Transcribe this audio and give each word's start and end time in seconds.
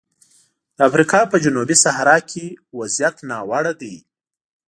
د 0.77 0.79
افریقا 0.89 1.21
په 1.31 1.37
جنوبي 1.43 1.75
صحرا 1.83 2.17
کې 2.29 2.45
وضعیت 2.77 3.15
ناوړه 3.29 3.73
دی. 3.81 3.95